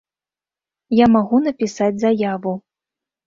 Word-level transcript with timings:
Я 0.99 1.05
магу 1.15 1.41
напісаць 1.47 2.01
заяву. 2.05 2.57